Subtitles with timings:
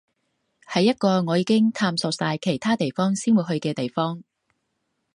[0.67, 4.23] 係一個我已經探索晒其他地方先會去嘅地方